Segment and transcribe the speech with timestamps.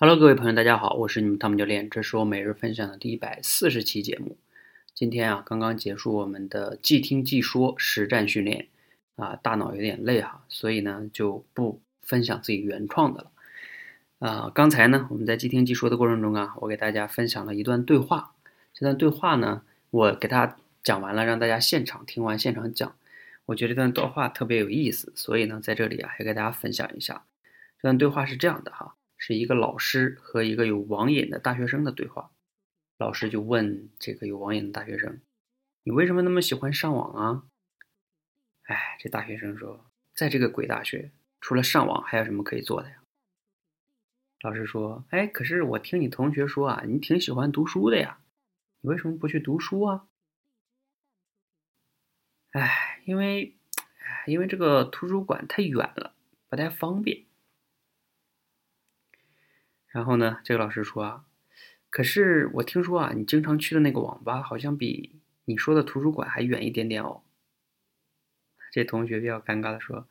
[0.00, 4.36] Hello，各位朋友，大家好，我是你们汤姆教练，这是我每日分享的第一百四十期节目。
[4.94, 8.68] 今天啊，刚刚结束我们的即听即说实战训练
[9.16, 13.32] 啊，大脑有点累哈，所以呢就不分享自己原创的了
[14.20, 14.52] 啊。
[14.54, 18.34] 刚才呢，我们在即听即说的过程中啊，我给大家分享了一段对话，
[18.72, 22.94] 这段对话呢，我给大家讲完了，让大家现场听完现场讲。
[23.46, 27.24] 我觉得这段对话特别有意思，所以呢，在这里啊，也给大家分享一下。
[27.78, 28.94] 这段对话是这样的哈。
[29.18, 32.30] 是一个老师和一个有网瘾的大学生的对话。
[32.96, 35.20] 老师就问这个有网瘾的大学生
[35.84, 37.44] ：“你为什么那么喜欢上网啊？”
[38.64, 43.02] 哎，这大学生说：“在这个鬼大学，除了上网还有什么可以做的呀？”
[44.42, 48.20] 老师说：“哎，可是我听你同学说啊，你挺喜欢读书的呀，
[48.80, 50.08] 你为什么不去读书啊？”
[52.50, 53.56] 哎，因为，
[54.26, 56.14] 因为这个图书馆太远了，
[56.48, 57.27] 不太方便。
[59.88, 61.24] 然后呢，这个老师说啊，
[61.90, 67.22] 可是我听说啊，你经常去的那个网吧好像比你说的图书馆还远一点点哦。
[68.70, 70.06] 这同学比较尴尬的说，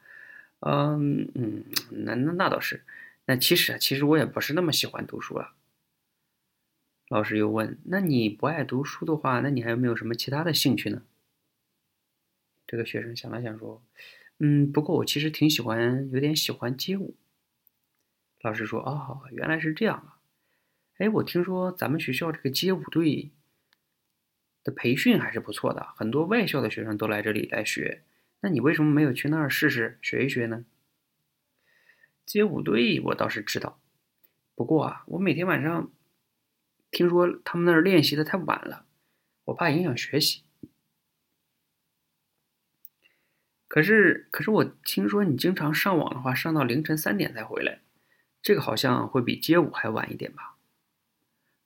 [0.62, 2.84] 嗯嗯，那那那倒是，
[3.26, 5.54] 那其实啊，其实我也不是那么喜欢读书了。
[7.08, 11.04] 老师又问，那你不爱读书的话，那你还有没有什么其他的兴趣呢？
[12.66, 13.82] 这个学生想了想说，
[14.40, 17.16] 嗯，不过我其实挺喜欢，有点喜欢街舞。
[18.48, 20.20] 老师说：“哦，原来是这样啊！
[21.00, 23.34] 哎，我听说咱们学校这个街舞队
[24.64, 28.04] 的培训还是不错的，很多外校的学生都来这里来学。
[28.40, 30.64] 那你为什么没有去那儿试试学一学呢？”
[32.26, 33.82] 街舞队我倒是知道，
[34.56, 35.92] 不过啊，我每天晚上
[36.90, 38.86] 听说他们那儿练习的太晚了，
[39.44, 40.44] 我怕影响学习。
[43.68, 47.82] 可是，可是我听说你经常上网的话，上到凌晨三点才回来。
[48.48, 50.56] 这个好像会比街舞还晚一点吧？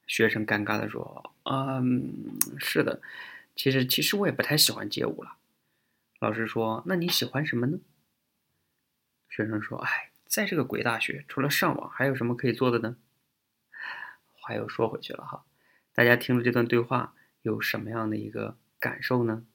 [0.08, 3.04] 学生尴尬的说：“嗯，是的，
[3.56, 5.38] 其实其实我也不太喜欢街舞了。”
[6.20, 7.78] 老师说：“那你喜欢什么呢？”
[9.30, 12.98] 学生说：“哎，在这个鬼大学，除了上网，还有什么可以做的呢？”
[14.34, 15.46] 话又说回去了哈，
[15.94, 17.14] 大家听了这段对话
[17.44, 19.46] 有什么样的一个感受呢？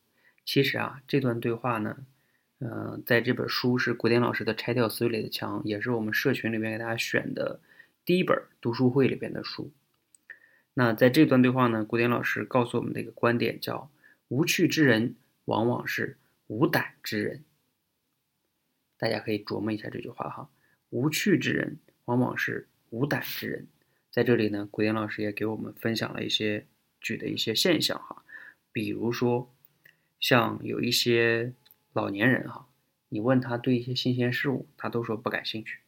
[0.44, 2.06] 其实啊，这段对话呢。
[2.58, 7.60] 嗯，在这本书是古典老师的《拆掉思维里的墙》，也是我们社群里面给大家选的
[8.02, 9.70] 第一本读书会里边的书。
[10.72, 13.90] 那在这段对话呢，古典老师告诉我们的一个观点叫：
[14.28, 17.44] 无趣之人往往是无胆之人。
[18.96, 20.48] 大家可以琢磨一下这句话哈，
[20.88, 23.66] 无趣之人往往是无胆之人。
[24.10, 26.64] 在这里呢，古典老师也给我们分享了一些
[27.02, 28.24] 举的一些现象哈，
[28.72, 29.52] 比如说
[30.18, 31.52] 像有一些。
[31.96, 32.68] 老年人哈，
[33.08, 35.78] 你问他对一些新鲜事物，他都说不感兴趣，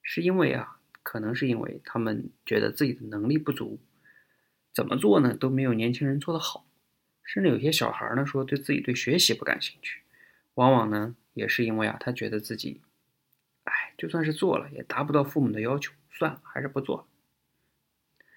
[0.00, 3.78] 是因为啊，可能是因为他们觉得自己的能力不足，
[4.72, 6.66] 怎么做呢都没有年轻人做得好，
[7.22, 10.00] 甚至有些小孩呢说对自己对学习不感兴趣，
[10.54, 12.80] 往往呢也是因为啊，他觉得自己，
[13.64, 17.04] 哎，就算是做了也达不到父母的要求，算了，还是不做了。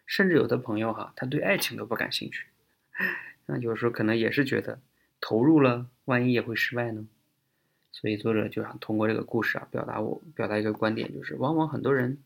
[0.06, 2.48] 甚至有的朋友哈，他对爱情都不感兴趣，
[3.48, 4.82] 那有时候可能也是觉得。
[5.26, 7.08] 投入了，万一也会失败呢？
[7.92, 12.18] 所以作者就想通过这个故事啊，表达我表达一个观点，就是往往很多人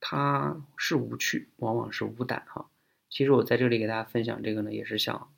[0.00, 2.70] 他是无趣，往往是无胆哈。
[3.10, 5.30] 其实我在这里给大家分享这个呢，也是想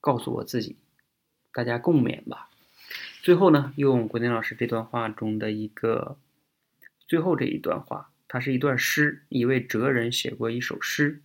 [0.00, 0.76] 告诉我自己，
[1.52, 2.48] 大家共勉吧。
[3.22, 6.16] 最后呢，用古典老师这段话中的一个
[7.06, 11.20] 最后这一段话，它是一段诗，一位哲人写过一首诗。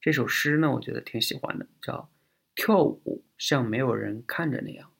[0.00, 2.08] 这首诗呢，我觉得挺喜欢的，叫。
[2.56, 4.90] 跳舞像没有人看着那样，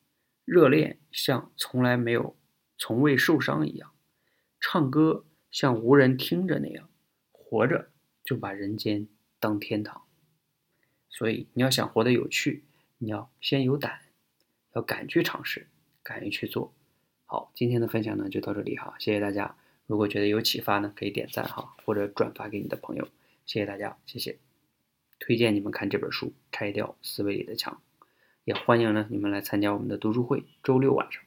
[0.44, 2.36] 热恋像从来没有、
[2.78, 3.92] 从未受伤一样，
[4.60, 6.88] 唱歌像无人听着那样，
[7.32, 7.90] 活着
[8.22, 9.08] 就把人间
[9.40, 10.02] 当天堂。
[11.08, 12.64] 所以你要想活得有趣，
[12.98, 14.00] 你要先有胆，
[14.74, 15.66] 要敢去尝试，
[16.02, 16.74] 敢于去做。
[17.24, 19.56] 好，今天的分享呢就到这里哈，谢谢大家。
[19.86, 23.08] 如果觉得有启发呢，可以点赞哈，或者转发给你的朋友。
[23.46, 24.38] 谢谢大家，谢谢。
[25.18, 27.82] 推荐你们看这本书《拆掉思维里的墙》，
[28.44, 31.25] 也欢迎呢你们来参加我们的读书会，周六晚上。